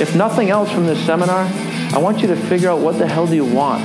[0.00, 1.50] If nothing else from this seminar,
[1.92, 3.82] I want you to figure out what the hell do you want?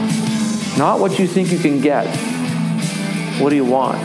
[0.78, 2.06] Not what you think you can get.
[3.42, 3.98] What do you want?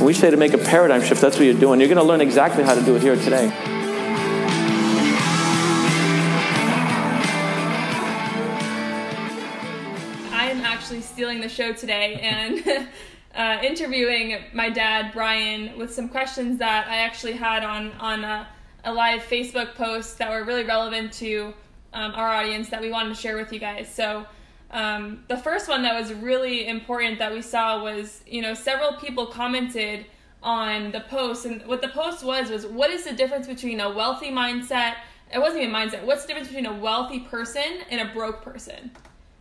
[0.00, 1.80] We say to make a paradigm shift, that's what you're doing.
[1.80, 3.50] You're going to learn exactly how to do it here today.
[10.30, 12.88] I am actually stealing the show today and
[13.36, 18.48] uh, interviewing my dad, Brian, with some questions that I actually had on, on a,
[18.84, 21.52] a live Facebook post that were really relevant to
[21.92, 23.92] um, our audience that we wanted to share with you guys.
[23.92, 24.26] So,
[24.70, 28.94] um, the first one that was really important that we saw was, you know, several
[28.94, 30.06] people commented
[30.42, 33.90] on the post, and what the post was was, what is the difference between a
[33.90, 34.94] wealthy mindset?
[35.32, 36.04] It wasn't even mindset.
[36.04, 38.90] What's the difference between a wealthy person and a broke person?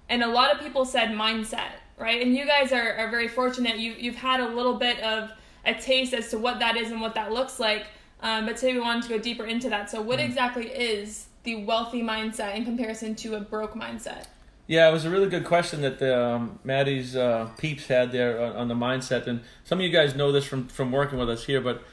[0.09, 2.21] And a lot of people said mindset, right?
[2.21, 3.77] And you guys are, are very fortunate.
[3.77, 5.31] You you've had a little bit of
[5.65, 7.87] a taste as to what that is and what that looks like.
[8.21, 9.89] Um, but today we wanted to go deeper into that.
[9.89, 14.25] So, what exactly is the wealthy mindset in comparison to a broke mindset?
[14.67, 18.41] Yeah, it was a really good question that the, um, Maddie's uh, peeps had there
[18.41, 21.29] on, on the mindset, and some of you guys know this from from working with
[21.29, 21.61] us here.
[21.61, 21.83] But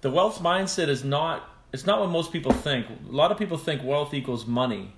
[0.00, 2.86] the wealth mindset is not it's not what most people think.
[2.88, 4.92] A lot of people think wealth equals money,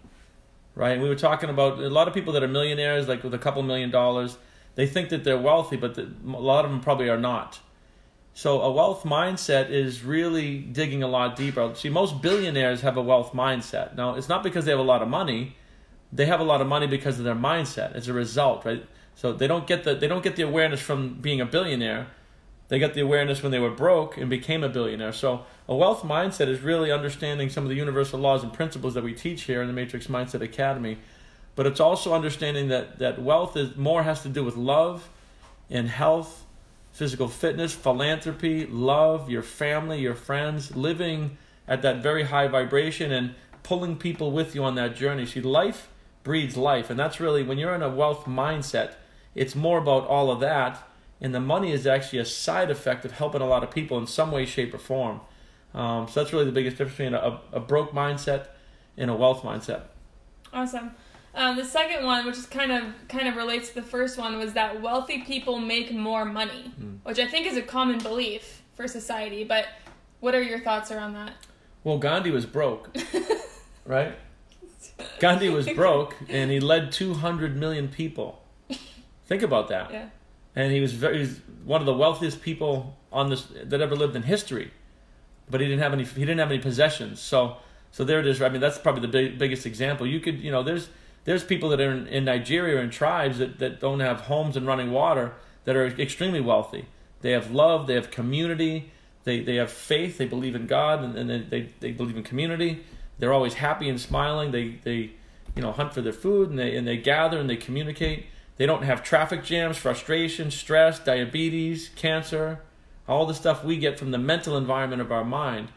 [0.78, 0.92] right?
[0.92, 3.38] And we were talking about a lot of people that are millionaires, like with a
[3.38, 4.38] couple million dollars.
[4.74, 7.60] They think that they're wealthy, but the, a lot of them probably are not.
[8.32, 11.74] So a wealth mindset is really digging a lot deeper.
[11.74, 13.96] See, most billionaires have a wealth mindset.
[13.96, 15.56] Now, it's not because they have a lot of money
[16.12, 18.84] they have a lot of money because of their mindset as a result, right?
[19.14, 22.08] So they don't get the they don't get the awareness from being a billionaire.
[22.68, 25.12] They got the awareness when they were broke and became a billionaire.
[25.12, 29.02] So a wealth mindset is really understanding some of the universal laws and principles that
[29.02, 30.98] we teach here in the Matrix Mindset Academy.
[31.56, 35.08] But it's also understanding that, that wealth is more has to do with love
[35.70, 36.44] and health,
[36.92, 43.34] physical fitness, philanthropy, love, your family, your friends, living at that very high vibration and
[43.62, 45.26] pulling people with you on that journey.
[45.26, 45.88] See, life
[46.22, 46.90] breeds life.
[46.90, 48.94] And that's really, when you're in a wealth mindset,
[49.34, 50.82] it's more about all of that.
[51.20, 54.06] And the money is actually a side effect of helping a lot of people in
[54.06, 55.20] some way, shape, or form.
[55.74, 58.48] Um, so that's really the biggest difference between a, a broke mindset
[58.96, 59.82] and a wealth mindset.
[60.52, 60.92] Awesome.
[61.34, 64.38] Um, the second one, which is kind of kind of relates to the first one,
[64.38, 66.98] was that wealthy people make more money, mm.
[67.04, 69.44] which I think is a common belief for society.
[69.44, 69.66] But
[70.20, 71.32] what are your thoughts around that?
[71.84, 72.96] Well, Gandhi was broke,
[73.84, 74.16] right?
[75.20, 78.42] Gandhi was broke and he led 200 million people.
[79.26, 79.90] Think about that.
[79.90, 80.08] Yeah.
[80.58, 84.16] And he was very he's one of the wealthiest people on this that ever lived
[84.16, 84.70] in history.
[85.50, 87.20] But he didn't have any he didn't have any possessions.
[87.20, 87.56] So
[87.90, 88.42] so there it is.
[88.42, 90.06] I mean that's probably the big, biggest example.
[90.06, 90.88] You could, you know, there's
[91.24, 94.66] there's people that are in, in Nigeria and tribes that, that don't have homes and
[94.66, 96.86] running water that are extremely wealthy.
[97.20, 98.92] They have love, they have community,
[99.24, 102.84] they, they have faith, they believe in God, and, and they, they believe in community
[103.18, 104.52] they're always happy and smiling.
[104.52, 105.10] They they
[105.54, 108.26] you know hunt for their food and they and they gather and they communicate.
[108.58, 112.60] They don't have traffic jams, frustration, stress, diabetes, cancer,
[113.08, 115.68] all the stuff we get from the mental environment of our mind.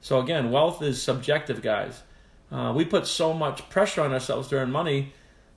[0.00, 2.02] So again, wealth is subjective, guys.
[2.52, 5.12] Uh, we put so much pressure on ourselves during money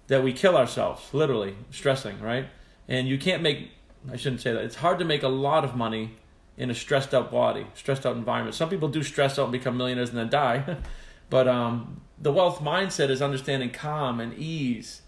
[0.08, 2.48] that we kill ourselves, literally stressing, right?
[2.88, 3.70] And you can't make
[4.12, 4.64] I shouldn't say that.
[4.64, 6.18] It's hard to make a lot of money
[6.58, 8.56] in a stressed out body, stressed out environment.
[8.56, 10.78] Some people do stress out and become millionaires and then die.
[11.32, 15.04] But um, the wealth mindset is understanding calm and ease,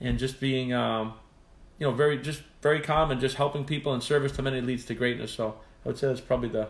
[0.00, 1.14] and just being, um,
[1.78, 4.84] you know, very just very calm and just helping people in service to many leads
[4.86, 5.32] to greatness.
[5.32, 6.68] So I would say that's probably the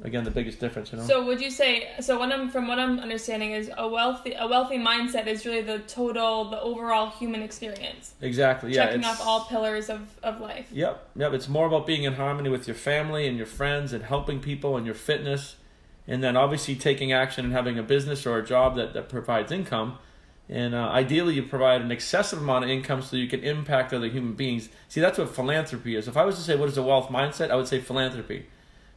[0.00, 2.78] again the biggest difference you know so would you say so what i'm from what
[2.78, 7.42] i'm understanding is a wealthy a wealthy mindset is really the total the overall human
[7.42, 11.84] experience exactly yeah checking off all pillars of of life yep yep it's more about
[11.84, 15.56] being in harmony with your family and your friends and helping people and your fitness
[16.08, 19.52] and then obviously taking action and having a business or a job that, that provides
[19.52, 19.98] income.
[20.48, 24.08] And uh, ideally, you provide an excessive amount of income so you can impact other
[24.08, 24.70] human beings.
[24.88, 26.08] See, that's what philanthropy is.
[26.08, 28.46] If I was to say what is a wealth mindset, I would say philanthropy.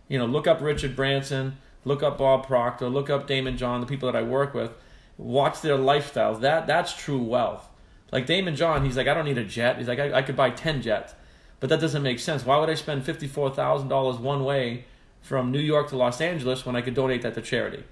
[0.08, 3.88] You know, look up Richard Branson, look up Bob Proctor, look up Daymond John, the
[3.88, 4.72] people that I work with.
[5.18, 6.40] Watch their lifestyles.
[6.40, 7.68] That that's true wealth.
[8.12, 9.78] Like Daymond John, he's like, I don't need a jet.
[9.78, 11.14] He's like, I, I could buy ten jets,
[11.60, 12.46] but that doesn't make sense.
[12.46, 14.86] Why would I spend fifty four thousand dollars one way
[15.22, 17.84] from New York to Los Angeles when I could donate that to charity.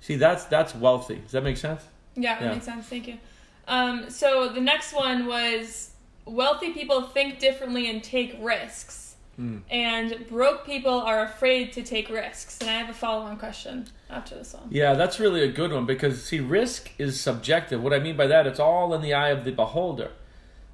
[0.00, 1.16] See, that's that's wealthy.
[1.16, 1.82] Does that make sense?
[2.22, 2.52] Yeah, that yeah.
[2.52, 2.86] makes sense.
[2.86, 3.18] Thank you.
[3.66, 5.90] Um, so the next one was
[6.24, 9.60] wealthy people think differently and take risks, mm.
[9.70, 12.58] and broke people are afraid to take risks.
[12.60, 14.68] And I have a follow-on question after this one.
[14.70, 17.82] Yeah, that's really a good one because see, risk is subjective.
[17.82, 20.10] What I mean by that, it's all in the eye of the beholder,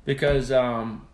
[0.05, 1.07] because um,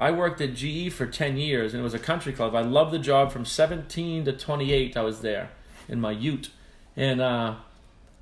[0.00, 2.54] I worked at GE for 10 years and it was a country club.
[2.54, 4.96] I loved the job from 17 to 28.
[4.96, 5.50] I was there
[5.88, 6.50] in my ute.
[6.96, 7.56] And uh,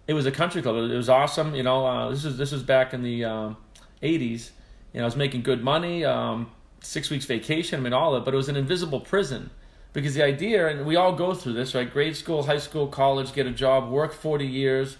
[0.06, 0.76] it was a country club.
[0.76, 1.54] It was awesome.
[1.54, 3.56] You know, uh, this is this was back in the um,
[4.02, 4.50] 80s.
[4.92, 6.50] You know, I was making good money, um,
[6.80, 9.50] six weeks vacation, I mean, all of it, but it was an invisible prison.
[9.92, 11.90] Because the idea, and we all go through this, right?
[11.90, 14.98] Grade school, high school, college, get a job, work 40 years,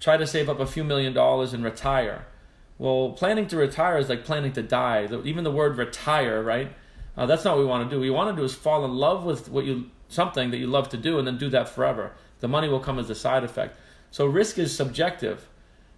[0.00, 2.26] try to save up a few million dollars and retire.
[2.78, 5.08] Well, planning to retire is like planning to die.
[5.24, 6.72] Even the word retire, right?
[7.16, 7.98] Uh, that's not what we want to do.
[7.98, 10.66] What we want to do is fall in love with what you something that you
[10.66, 12.12] love to do and then do that forever.
[12.40, 13.78] The money will come as a side effect.
[14.10, 15.48] So risk is subjective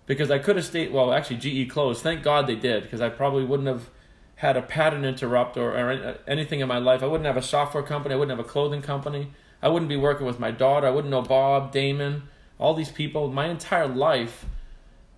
[0.06, 0.92] because I could have stayed.
[0.92, 2.02] Well, actually, GE closed.
[2.02, 3.90] Thank God they did because I probably wouldn't have
[4.36, 7.02] had a pattern interrupt or, or anything in my life.
[7.02, 8.14] I wouldn't have a software company.
[8.14, 9.32] I wouldn't have a clothing company.
[9.62, 10.86] I wouldn't be working with my daughter.
[10.86, 12.22] I wouldn't know Bob, Daymond,
[12.58, 13.30] all these people.
[13.30, 14.46] My entire life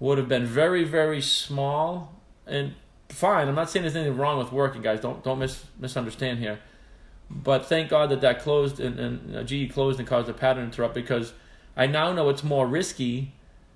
[0.00, 2.75] would have been very, very small and
[3.09, 3.49] fine.
[3.49, 5.00] I'm not saying there's anything wrong with working, guys.
[5.00, 6.59] Don't don't mis- misunderstand here.
[7.31, 10.95] But thank God that that closed and, and GE closed and caused a pattern interrupt
[10.95, 11.33] because
[11.77, 13.33] I now know it's more risky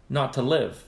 [0.09, 0.85] not to live.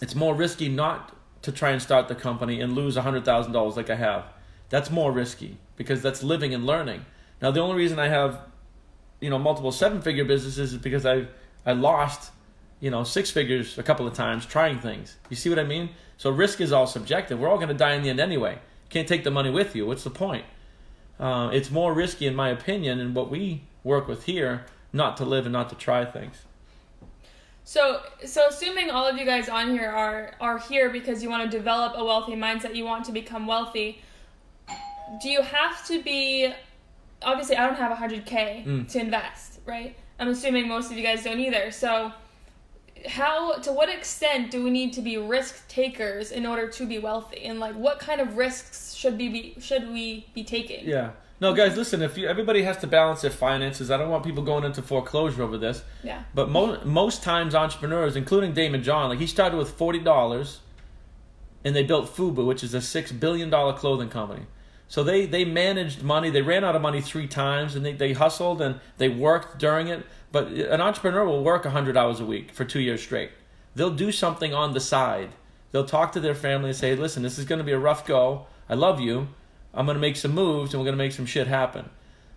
[0.00, 3.94] It's more risky not to try and start the company and lose $100,000 like I
[3.94, 4.24] have.
[4.68, 7.04] That's more risky because that's living and learning.
[7.40, 8.40] Now the only reason I have
[9.20, 11.26] you know multiple seven-figure businesses is because I
[11.64, 12.32] I lost
[12.80, 15.16] you know six figures a couple of times trying things.
[15.28, 15.90] You see what I mean?
[16.16, 17.38] So risk is all subjective.
[17.38, 18.58] We're all going to die in the end anyway.
[18.88, 19.86] Can't take the money with you.
[19.86, 20.44] What's the point?
[21.18, 25.24] Uh, it's more risky, in my opinion, and what we work with here, not to
[25.24, 26.44] live and not to try things.
[27.64, 31.48] So, so assuming all of you guys on here are are here because you want
[31.48, 34.02] to develop a wealthy mindset, you want to become wealthy.
[35.22, 36.52] Do you have to be?
[37.22, 38.88] Obviously, I don't have 100k mm.
[38.88, 39.94] to invest, right?
[40.18, 41.70] I'm assuming most of you guys don't either.
[41.70, 42.12] So,
[43.06, 46.98] how to what extent do we need to be risk takers in order to be
[46.98, 51.10] wealthy and like what kind of risks should be, be should we be taking yeah
[51.40, 54.42] no guys listen if you everybody has to balance their finances i don't want people
[54.42, 59.18] going into foreclosure over this yeah but mo- most times entrepreneurs including Daymond John like
[59.18, 60.58] he started with $40
[61.64, 64.46] and they built fubu which is a $6 billion clothing company
[64.88, 68.12] so they they managed money they ran out of money three times and they, they
[68.12, 72.52] hustled and they worked during it but an entrepreneur will work 100 hours a week
[72.52, 73.30] for two years straight.
[73.74, 75.30] They'll do something on the side.
[75.72, 78.06] They'll talk to their family and say, listen, this is going to be a rough
[78.06, 78.46] go.
[78.68, 79.28] I love you.
[79.74, 81.88] I'm going to make some moves and we're going to make some shit happen.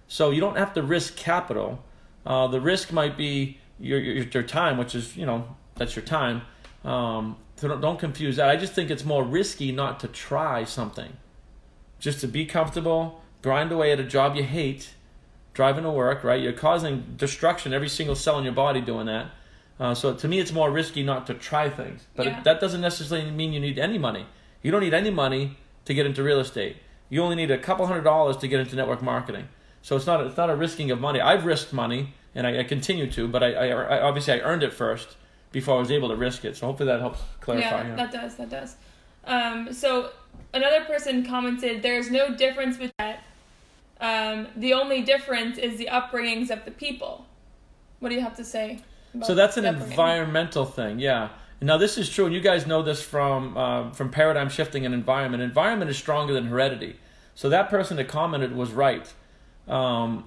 [0.07, 1.83] So you don't have to risk capital.
[2.25, 6.05] Uh, the risk might be your, your, your, time, which is, you know, that's your
[6.05, 6.43] time.
[6.85, 8.49] Um, so don't, don't confuse that.
[8.49, 11.17] I just think it's more risky not to try something.
[11.99, 14.93] Just to be comfortable, grind away at a job you hate,
[15.53, 16.41] driving to work, right?
[16.41, 19.31] You're causing destruction every single cell in your body doing that.
[19.79, 22.05] Uh, so to me, it's more risky not to try things.
[22.15, 22.37] But yeah.
[22.37, 24.25] it, that doesn't necessarily mean you need any money.
[24.61, 26.77] You don't need any money to get into real estate.
[27.13, 29.47] You only need a couple hundred dollars to get into network marketing.
[29.81, 31.19] So it's not it's not a risking of money.
[31.21, 34.63] I've risked money and I, I continue to, but I, I, I, obviously I earned
[34.63, 35.15] it first
[35.51, 36.57] before I was able to risk it.
[36.57, 37.83] So hopefully that helps clarify.
[37.83, 37.95] Yeah, yeah.
[37.95, 38.35] that does.
[38.35, 38.75] That does.
[39.25, 40.11] Um, so
[40.53, 43.23] another person commented, "There's no difference between that
[44.03, 47.25] um, the only difference is the upbringings of the people.
[47.99, 48.79] What do you have to say?
[49.21, 51.29] so that's an environmental thing, yeah.
[51.61, 54.93] Now this is true, and you guys know this from uh, from paradigm shifting and
[54.93, 55.41] environment.
[55.41, 56.97] Environment is stronger than heredity.
[57.35, 59.11] So that person that commented was right.
[59.67, 60.25] Um,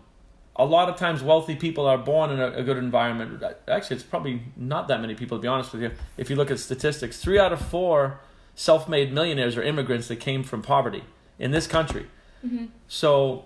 [0.57, 3.43] a lot of times, wealthy people are born in a, a, good environment.
[3.69, 5.91] Actually, it's probably not that many people, to be honest with you.
[6.17, 8.21] If you look at statistics, three out of four
[8.55, 11.05] self-made millionaires are immigrants that came from poverty
[11.39, 12.07] in this country.
[12.45, 12.67] Mm-hmm.
[12.89, 13.45] So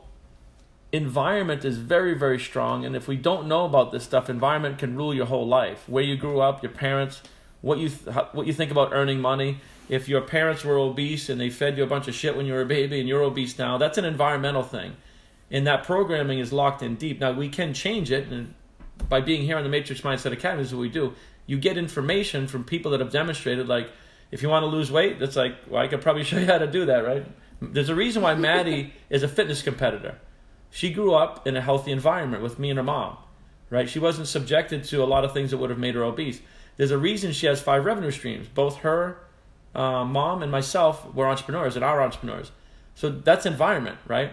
[0.93, 4.97] environment is very very strong and if we don't know about this stuff environment can
[4.97, 7.23] rule your whole life where you grew up your parents
[7.63, 9.59] what you th- what you think about earning money.
[9.89, 12.53] If your parents were obese and they fed you a bunch of shit when you
[12.53, 14.97] were a baby and you're obese now that's an environmental thing.
[15.51, 17.21] And that programming is locked in deep.
[17.21, 18.55] Now we can change it and
[19.09, 21.15] by being here on the matrix mindset academy is what we do.
[21.47, 23.91] You get information from people that have demonstrated like
[24.31, 26.59] if you want to lose weight that's like well i could probably show you how
[26.59, 27.27] to do that right?
[27.61, 30.19] There's a reason why maddie is a fitness competitor.
[30.71, 33.17] She grew up in a healthy environment with me and her mom,
[33.71, 33.89] right?
[33.89, 36.41] She wasn't subjected to a lot of things that would have made her obese.
[36.77, 38.49] There's a reason she has five revenue streams.
[38.49, 39.19] Both her
[39.75, 42.51] uh, mom and myself were entrepreneurs and are entrepreneurs.
[42.95, 44.33] So that's environment, right?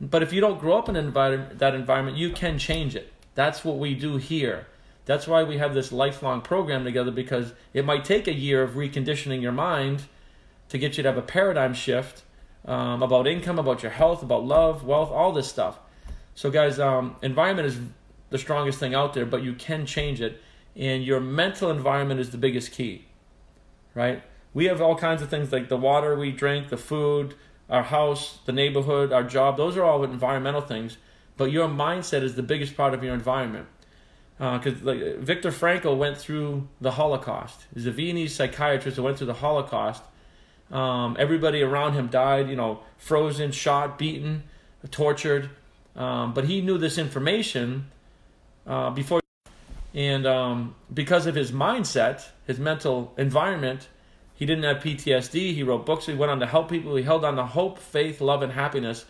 [0.00, 3.12] But if you don't grow up in envir- that environment, you can change it.
[3.34, 4.66] That's what we do here.
[5.04, 8.72] That's why we have this lifelong program together because it might take a year of
[8.72, 10.02] reconditioning your mind
[10.68, 12.22] to get you to have a paradigm shift
[12.66, 15.78] um, about income, about your health, about love, wealth, all this stuff.
[16.34, 17.78] So, guys, um, environment is
[18.30, 20.42] the strongest thing out there, but you can change it,
[20.76, 23.06] and your mental environment is the biggest key,
[23.94, 24.22] right?
[24.54, 27.34] We have all kinds of things like the water we drink, the food,
[27.68, 29.56] our house, the neighborhood, our job.
[29.56, 30.96] Those are all environmental things.
[31.36, 33.66] But your mindset is the biggest part of your environment.
[34.38, 37.66] Because uh, like Viktor Frankl went through the Holocaust.
[37.74, 40.02] He's a Viennese psychiatrist that went through the Holocaust.
[40.70, 44.44] Um, everybody around him died, you know, frozen, shot, beaten,
[44.90, 45.50] tortured.
[45.96, 47.90] Um, but he knew this information
[48.66, 49.20] uh, before,
[49.94, 53.88] and um, because of his mindset, his mental environment,
[54.34, 55.54] he didn't have PTSD.
[55.54, 56.06] He wrote books.
[56.06, 56.94] He went on to help people.
[56.96, 59.06] He held on to hope, faith, love, and happiness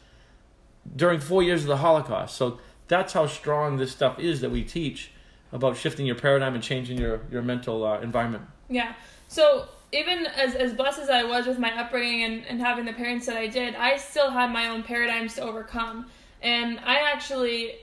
[0.96, 2.36] during four years of the Holocaust.
[2.36, 5.10] So that's how strong this stuff is that we teach
[5.52, 8.44] about shifting your paradigm and changing your your mental uh, environment.
[8.68, 8.94] Yeah.
[9.28, 12.92] So even as, as blessed as I was with my upbringing and, and having the
[12.92, 16.06] parents that I did, I still had my own paradigms to overcome.
[16.42, 17.76] And I actually,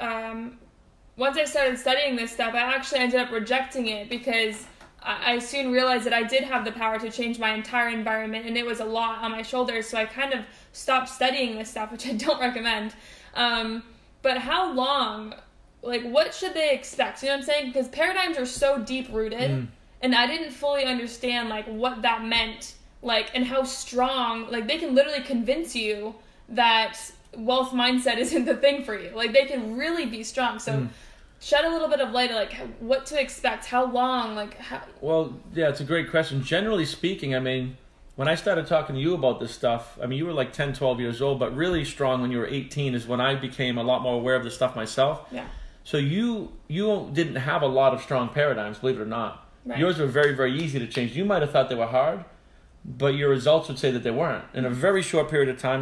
[0.00, 0.58] um,
[1.18, 4.66] once I started studying this stuff, I actually ended up rejecting it because
[5.02, 8.56] I, soon realized that I did have the power to change my entire environment and
[8.56, 9.88] it was a lot on my shoulders.
[9.88, 12.94] So I kind of stopped studying this stuff, which I don't recommend.
[13.34, 13.82] Um,
[14.22, 15.34] but how long,
[15.82, 17.22] like, what should they expect?
[17.22, 17.66] You know what I'm saying?
[17.66, 19.50] Because paradigms are so deep rooted.
[19.50, 19.68] Mm
[20.00, 24.78] and I didn't fully understand like what that meant, like and how strong like they
[24.78, 26.14] can literally convince you
[26.50, 26.98] that
[27.36, 29.10] wealth mindset isn't the thing for you.
[29.14, 30.58] Like they can really be strong.
[30.58, 30.88] So mm.
[31.40, 35.34] Shed a little bit of light like what to expect, how long, like how Well,
[35.54, 36.42] yeah, it's a great question.
[36.42, 37.76] Generally speaking, I mean,
[38.16, 40.72] when I started talking to you about this stuff, I mean, you were like 10,
[40.74, 43.82] 12 years old, but really strong when you were 18 is when I became a
[43.82, 45.26] lot more aware of this stuff myself.
[45.30, 45.46] Yeah.
[45.84, 49.46] So you you didn't have a lot of strong paradigms, believe it or not.
[49.64, 49.78] Right.
[49.78, 51.16] Yours were very, very easy to change.
[51.16, 52.24] You might have thought they were hard,
[52.84, 54.44] but your results would say that they weren't.
[54.54, 55.76] In a very short period of time,